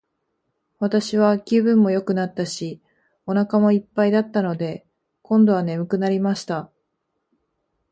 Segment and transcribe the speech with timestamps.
[0.79, 2.81] 私は気分もよくなったし、
[3.27, 4.83] お腹も一ぱいだったので、
[5.21, 6.71] 今度は睡くなりました。